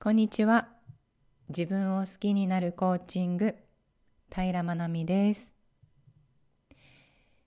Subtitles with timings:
[0.00, 0.68] こんにちは。
[1.48, 3.56] 自分を好きになるコーチング、
[4.32, 5.52] 平真奈美です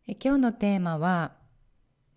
[0.06, 0.18] え。
[0.22, 1.32] 今日のテーマは、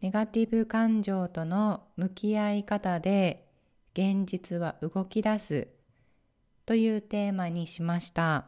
[0.01, 3.49] ネガティブ感情との向き合い方で
[3.93, 5.69] 現実は動き出す
[6.67, 8.47] というテーマにしました。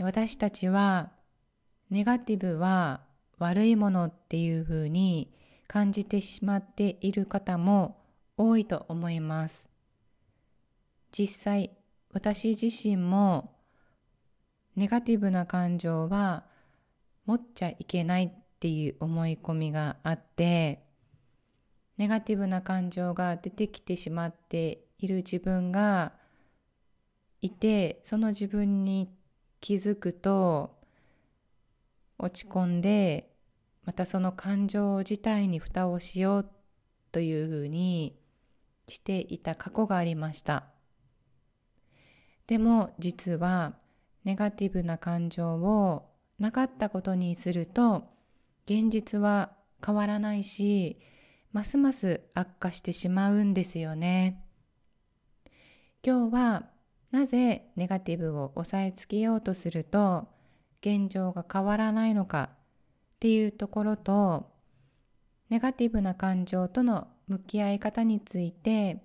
[0.00, 1.12] 私たちは、
[1.90, 3.02] ネガティブは
[3.38, 5.32] 悪いものっていうふうに
[5.68, 8.02] 感じてしまっている方も
[8.36, 9.75] 多いと思います。
[11.18, 11.70] 実際
[12.12, 13.54] 私自身も
[14.74, 16.44] ネガティブな感情は
[17.24, 18.30] 持っちゃいけないっ
[18.60, 20.82] ていう思い込みがあって
[21.96, 26.12] ネガティブな感情が出てきてしまっている自分が
[27.40, 29.10] いてその自分に
[29.62, 30.76] 気づくと
[32.18, 33.30] 落ち込んで
[33.84, 36.50] またその感情自体に蓋をしよう
[37.10, 38.18] というふうに
[38.86, 40.75] していた過去がありました。
[42.46, 43.74] でも実は
[44.24, 46.08] ネガティブな感情を
[46.38, 48.04] なかったことにすると
[48.66, 49.52] 現実は
[49.84, 50.98] 変わらないし
[51.52, 54.42] ますます悪化してしまうんですよね。
[56.04, 56.66] 今日は
[57.10, 60.28] なぜネガティブを抑えつけようとすると
[60.80, 64.52] 現状が変わらないのかっていうところと
[65.48, 69.02] ネガティブな感情との向き合い方について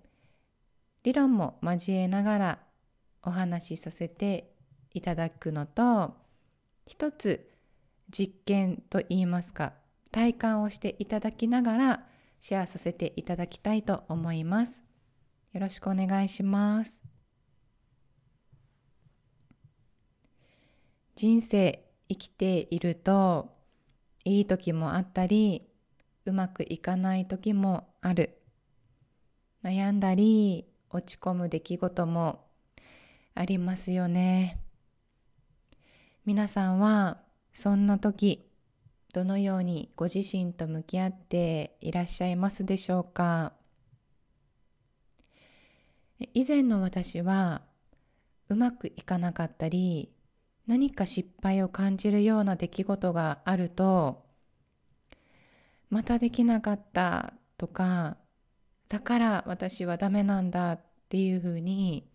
[1.03, 2.59] 理論も交えながら
[3.23, 4.53] お話しさせて
[4.94, 6.16] いただくのと
[6.86, 7.50] 一つ
[8.09, 9.73] 実験といいますか
[10.11, 12.05] 体感をしていただきながら
[12.39, 14.83] シェアさせていただきたいと思います。
[15.53, 17.03] よろしくお願いします。
[21.16, 23.49] 人生生きていると
[24.25, 25.69] いい時もあったり
[26.25, 28.42] うまくいかない時もある
[29.64, 32.51] 悩んだり落ち込む出来事も
[33.34, 34.60] ありますよね。
[36.26, 37.22] 皆さんは
[37.54, 38.48] そんな時
[39.14, 43.54] どのようにご自身と向き合っていらっしゃいますでしょうか？
[46.33, 47.64] 以前の私は
[48.50, 50.14] うまくいかなかったり
[50.67, 54.23] 何か失敗を感じるような出来事があると
[55.89, 58.17] またできなかったとか
[58.88, 62.11] だから私はダメなんだっていうふうに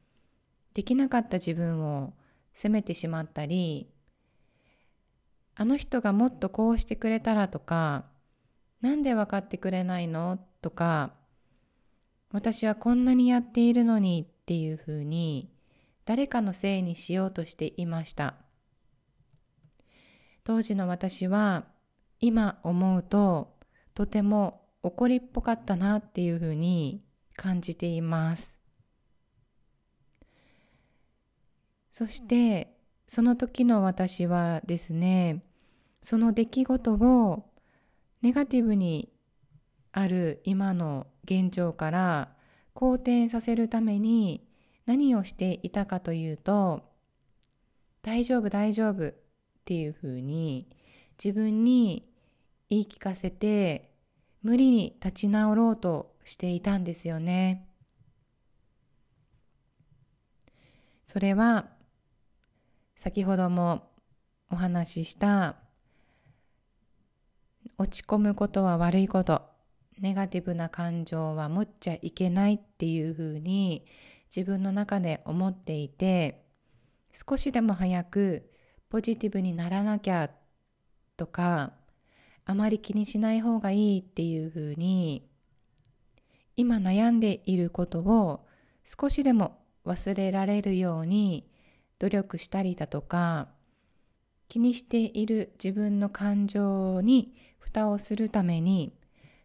[0.77, 2.13] できなかった自分を
[2.53, 3.89] 責めてしまったり
[5.55, 8.05] あの人がもっとこうしてくれたらとか
[8.83, 10.39] なんで分かってくれないの？
[10.61, 11.15] とか
[12.31, 15.51] 私はこんなにやっているのにっていうふうに
[16.05, 18.35] 誰かのせいにしようとしていました。
[20.45, 21.65] 当時の私は
[22.21, 23.57] 今思うと
[23.95, 27.03] とても怒りっぽかったなっていうふうに
[27.35, 28.56] 感じています。
[31.97, 32.77] そして
[33.09, 35.43] その時の私はですね
[36.03, 37.49] その出来事を
[38.21, 39.09] ネガティブに
[39.93, 42.29] ある今の現状から
[42.75, 44.47] 好転させるために
[44.85, 46.83] 何をしていたかというと
[48.03, 49.15] 大丈夫大丈夫っ
[49.65, 50.69] ていうふうに
[51.17, 52.07] 自分に
[52.69, 53.91] 言い聞かせて
[54.43, 57.67] 無理に立ち直ろうとしていたんですよね。
[61.07, 61.71] それは
[62.97, 63.91] 先ほども
[64.51, 65.57] お話しした
[67.77, 69.43] 落ち込むことは悪いこと
[70.01, 73.85] ネガティブな感情は持っちゃいけないっていうふうに
[74.35, 76.43] 自分の中で思っていて
[77.13, 78.51] 少しでも早く
[78.89, 80.31] ポジティブにならなきゃ
[81.19, 81.73] とか
[82.47, 85.29] あまり気にしない方がいいっていうふうに
[86.57, 88.47] 今悩んでいることを
[88.85, 91.51] 少しでも忘れられるように
[91.99, 93.49] 努力したりだとか
[94.49, 98.93] 気にしている自分の感情に蓋をするために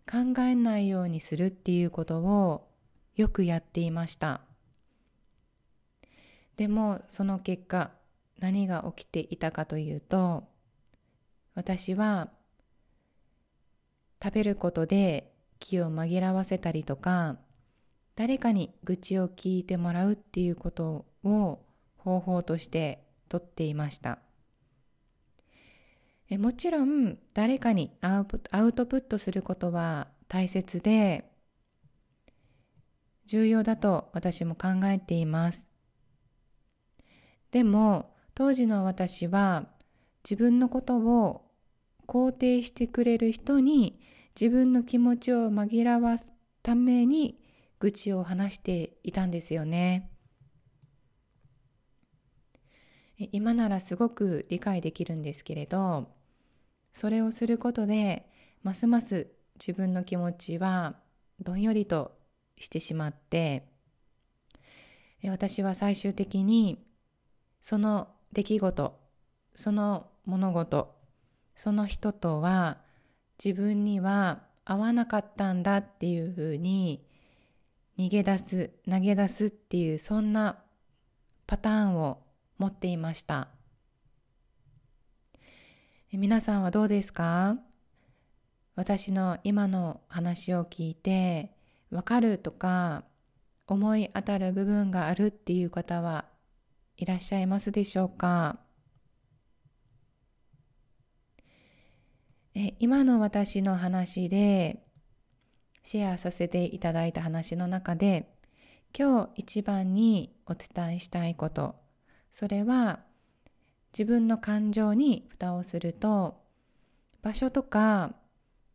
[0.09, 2.67] 考えないようにするっていうことを
[3.15, 4.41] よくやっていました。
[6.57, 7.91] でもその結果
[8.39, 10.43] 何が起きていたかというと
[11.55, 12.29] 私は
[14.21, 17.37] 食べることで気を紛らわせたりとか
[18.15, 21.63] 誰かに愚痴を聞いてもらうっていうことを
[22.03, 24.19] 方法としてとっていました
[26.29, 28.25] えもちろん誰かにアウ
[28.73, 31.29] トプットすることは大切で
[33.25, 35.69] 重要だと私も考えています
[37.51, 39.67] でも当時の私は
[40.23, 41.45] 自分のことを
[42.07, 43.99] 肯定してくれる人に
[44.39, 46.33] 自分の気持ちを紛らわす
[46.63, 47.39] ために
[47.79, 50.09] 愚痴を話していたんですよね。
[53.31, 56.07] 今ならすごく理解できるんですけれど
[56.93, 58.25] それをすることで
[58.63, 59.27] ますます
[59.59, 60.95] 自分の気持ちは
[61.39, 62.17] どんよりと
[62.57, 63.67] してしまって
[65.23, 66.83] 私は最終的に
[67.59, 68.99] その出来事
[69.53, 70.95] その物事
[71.55, 72.77] その人とは
[73.43, 77.05] 自分には合わなかったんだっていうふうに
[77.97, 80.57] 逃げ出す投げ出すっていうそんな
[81.45, 82.19] パターンを
[82.61, 83.47] 持っていました。
[86.11, 87.57] 皆さんはどうですか？
[88.75, 91.49] 私の今の話を聞いて
[91.89, 93.03] わかるとか
[93.65, 96.25] 思い当たる部分があるっていう方は
[96.97, 98.59] いらっしゃいますでしょうか？
[102.53, 104.83] え今の私の話で
[105.83, 108.35] シェアさせていただいた話の中で
[108.95, 111.80] 今日一番にお伝えしたいこと。
[112.31, 112.99] それは
[113.93, 116.41] 自分の感情に蓋をすると
[117.21, 118.13] 場所とか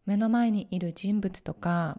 [0.05, 1.99] 目の前にいる人物とか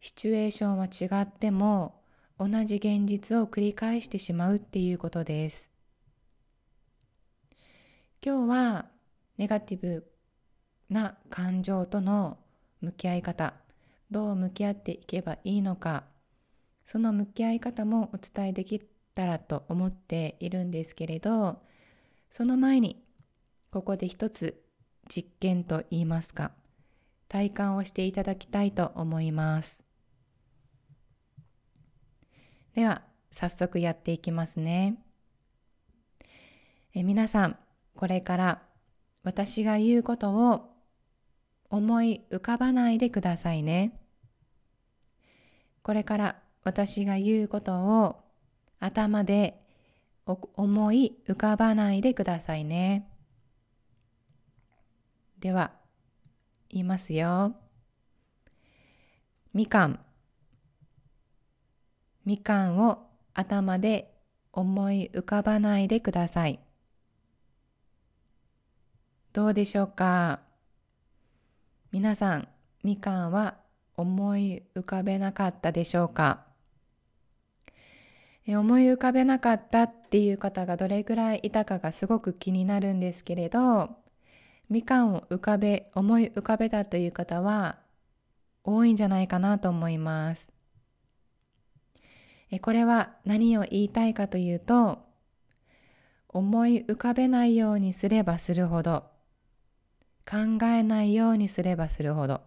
[0.00, 2.00] シチュエーションは違っても
[2.38, 5.70] 同じ現実を繰り返してしまうっていうことです。
[8.24, 8.86] 今日は
[9.36, 10.06] ネガティブ
[10.88, 12.38] な感情との
[12.80, 13.54] 向き合い方
[14.10, 16.04] どう向き合っていけばいいのか
[16.84, 18.78] その向き合い方もお伝えでき
[19.14, 21.62] たらと思っているんですけれど
[22.30, 23.02] その前に
[23.70, 24.62] ここで一つ
[25.08, 26.52] 実験と言いますか
[27.28, 29.82] 体感をしていただきたいと思います
[32.74, 34.96] では早速やっていきますね
[36.94, 37.56] え皆さん
[37.94, 38.62] これから
[39.24, 40.72] 私が言うことを
[41.70, 43.98] 思い浮かばないでくださいね。
[45.82, 48.21] これから私が言うことを
[48.82, 49.62] 頭で
[50.26, 53.08] 思い浮かばないでくださいね。
[55.38, 55.70] では、
[56.68, 57.54] 言いますよ。
[59.54, 60.00] みかん。
[62.24, 64.12] みかんを頭で
[64.52, 66.58] 思い浮かばないでください。
[69.32, 70.40] どうでしょうか？
[71.92, 72.48] 皆さん、
[72.82, 73.58] みかんは
[73.96, 76.51] 思い浮かべなかったでしょうか？
[78.48, 83.90] 思い浮かべなかったっていう方がどれぐらいいたかがすごく気になるんですけれど、
[84.68, 87.78] みかんを浮かべ、思い浮かべたという方は
[88.64, 90.50] 多いんじゃないかなと思います。
[92.60, 94.98] これは何を言いたいかというと、
[96.28, 99.12] 思い浮かべないようにすればするほど、
[100.28, 102.40] 考えないようにすればするほど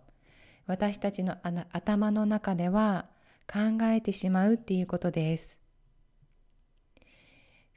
[0.66, 1.38] 私たちの
[1.72, 3.06] 頭の中では
[3.52, 5.60] 考えてしまうっていうことです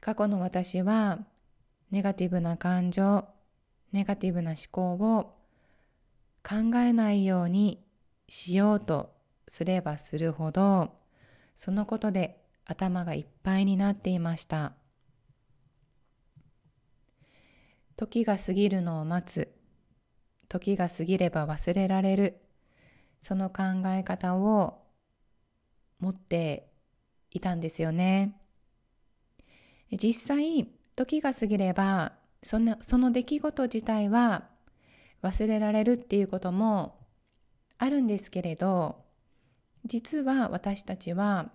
[0.01, 1.19] 過去の私は
[1.91, 3.25] ネガティブな感情
[3.91, 5.35] ネガティブな思考を
[6.43, 7.83] 考えないように
[8.27, 9.13] しようと
[9.47, 10.93] すればするほど
[11.55, 14.73] そのことで頭がいっぱいになっていました。
[17.97, 19.51] 時が過ぎるのを待つ。
[20.47, 22.41] 時が過ぎれば忘れられる。
[23.21, 24.85] その考え方を
[25.99, 26.71] 持って
[27.31, 28.38] いたんですよね。
[29.91, 34.47] 実際時が過ぎればそのその出来事自体は
[35.23, 36.99] 忘れられるっていうことも
[37.77, 38.97] あるんですけれど
[39.85, 41.51] 実は私たちは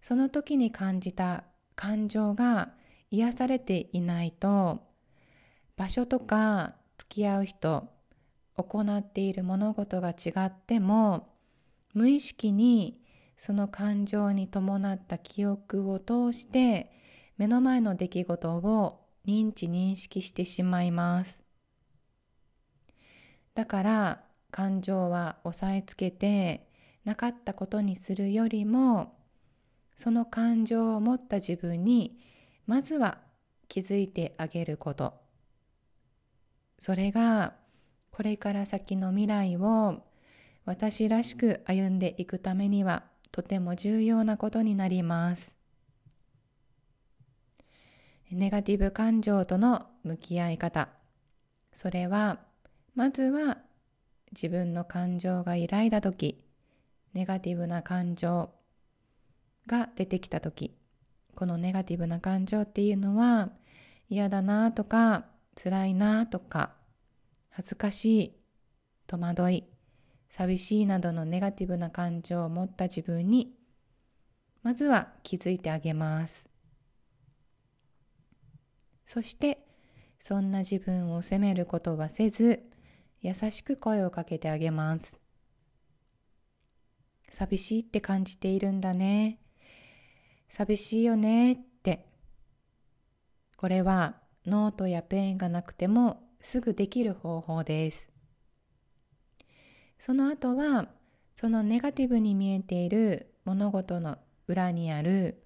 [0.00, 1.44] その時に感じた
[1.74, 2.70] 感情が
[3.10, 4.82] 癒されていないと
[5.76, 7.88] 場所とか付き合う人
[8.56, 11.28] 行っている物事が違っても
[11.94, 13.00] 無意識に
[13.36, 16.90] その感情に伴った記憶を通して
[17.38, 21.42] 目の前の出来事を認知認識してしまいます
[23.54, 26.68] だから感情は押さえつけて
[27.04, 29.16] なかったことにするよりも
[29.94, 32.18] その感情を持った自分に
[32.66, 33.18] まずは
[33.68, 35.14] 気づいてあげること
[36.78, 37.54] それが
[38.10, 40.02] これから先の未来を
[40.64, 45.57] 私らしく歩んでいくためにはとても重要なことになります。
[48.30, 50.88] ネガティブ感情との向き合い方。
[51.72, 52.40] それは、
[52.94, 53.58] まずは
[54.32, 56.44] 自分の感情が揺らいだとき、
[57.14, 58.50] ネガティブな感情
[59.66, 60.76] が出てきたとき、
[61.34, 63.50] このネガティブな感情っていうのは
[64.10, 66.72] 嫌だなとか辛いなとか
[67.50, 68.36] 恥ずかしい、
[69.06, 69.64] 戸惑い、
[70.28, 73.54] 寂しいなどのネガティブな感情を持った自分に
[74.62, 76.47] まずは気づいてあげます
[79.08, 79.64] そして
[80.20, 82.62] そんな自分を責めることはせず
[83.22, 85.18] 優しく声をかけてあげます。
[87.30, 89.38] 寂しいって感じているんだね。
[90.50, 92.04] 寂しいよねって。
[93.56, 98.10] これはノートやペンがなくてもすぐできる方法です。
[99.98, 100.86] その後は
[101.34, 105.42] そのネガティブに見えている物事の裏にある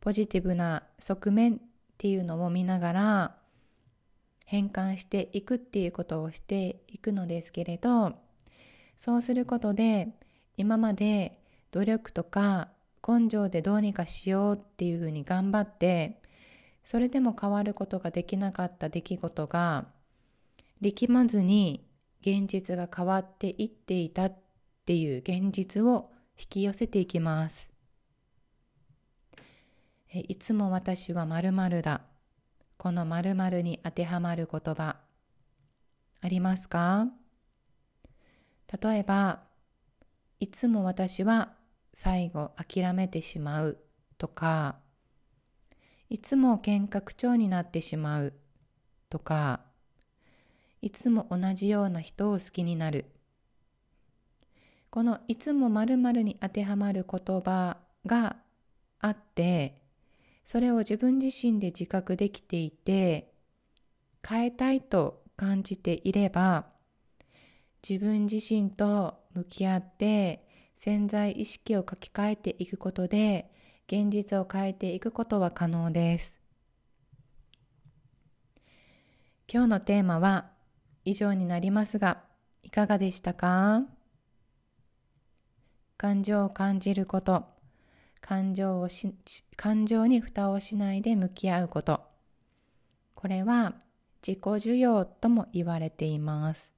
[0.00, 1.60] ポジティブな側面
[1.96, 3.36] っていうのを見ながら
[4.44, 8.12] 変換していくっていうことをしていくのですけれど
[8.98, 10.08] そうすることで
[10.58, 11.38] 今まで
[11.70, 12.68] 努力とか
[13.06, 16.20] 根性でどうにかしようっていうふうに頑張って
[16.84, 19.86] それでも変わることができなかった出来事が
[20.82, 21.86] 力まずに
[22.20, 24.36] 現実が変わっていっていたっ
[24.84, 27.75] ていう現実を引き寄せていきます。
[30.12, 32.00] いつも私はまるだ。
[32.78, 34.96] このまるに当てはまる言葉
[36.20, 37.08] ありますか？
[38.82, 39.40] 例えば、
[40.40, 41.52] いつも私は
[41.92, 43.78] 最後諦めてしまう
[44.18, 44.76] とか、
[46.08, 48.32] いつも喧嘩口調になってしまう
[49.10, 49.60] とか、
[50.82, 53.06] いつも同じような人を好きになる。
[54.90, 58.36] このいつも〇〇に当てはまる言葉が
[59.00, 59.82] あって、
[60.46, 63.32] それを自分自身で自覚できていて、
[64.26, 66.66] 変えたいと感じていれば、
[67.86, 73.50] 自分自身と向き合って潜在意識を書き換えていくことで
[73.86, 76.38] 現実を変えていくことは可能です。
[79.52, 80.50] 今日のテーマは
[81.04, 82.22] 以上になりますが、
[82.62, 83.84] いかがでしたか？
[85.96, 87.55] 感情を感じること、
[88.20, 89.14] 感情をし、
[89.56, 92.00] 感情に蓋をしないで向き合うこと。
[93.14, 93.74] これは
[94.26, 96.72] 自己需要とも言われています。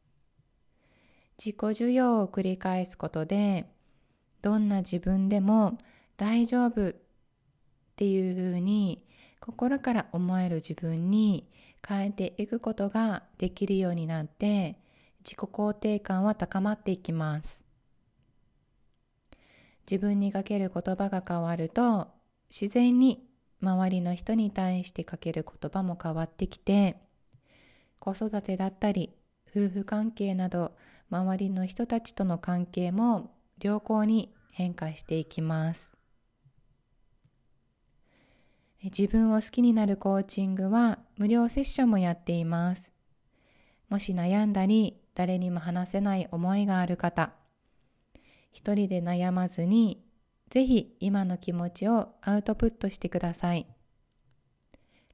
[1.39, 3.71] 自己需要を繰り返すことで、
[4.43, 5.79] どんな自分でも
[6.17, 6.95] 大丈夫っ
[7.97, 9.05] ていうふうに
[9.41, 11.49] 心から思える自分に
[11.87, 14.79] 変えていくことができるようになって
[15.25, 17.65] 自己肯定感は高まっていきます
[19.91, 22.09] 自分にかける言葉が変わると
[22.51, 23.27] 自然に
[23.63, 26.97] 周りの人に対してかける言葉も変わってきて
[27.99, 29.11] 子育てだったり
[29.51, 30.73] 夫婦関係など
[31.11, 35.99] 周りの人たちとの関係も良好に変化していきます
[38.83, 42.93] 自分を好きになるコーチングは無料セッションもやっています。
[43.89, 47.33] もし悩んだり誰にも話せない思いがある方、
[48.51, 50.05] 一人で悩まずに
[50.51, 53.67] ぜひ今の気持ちをアウトプットしてください。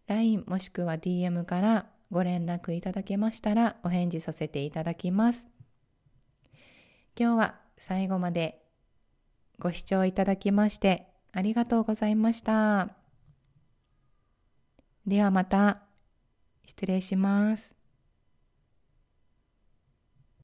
[0.06, 5.46] LINE もしくは DM からご連絡いただけましたらお返事させていただきます。
[7.18, 8.62] 今日は最後まで
[9.58, 12.90] ご視聴いただきましてありがとうございました。
[15.06, 15.82] ではまた
[16.66, 17.83] 失礼します。